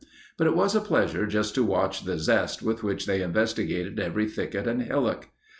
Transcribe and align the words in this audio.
But 0.35 0.47
it 0.47 0.55
was 0.55 0.73
a 0.73 0.81
pleasure 0.81 1.27
just 1.27 1.53
to 1.53 1.63
watch 1.63 2.05
the 2.05 2.17
zest 2.17 2.63
with 2.63 2.81
which 2.81 3.05
they 3.05 3.21
investigated 3.21 3.99
every 3.99 4.25
thicket 4.27 4.65
and 4.65 4.81
hillock. 4.81 5.27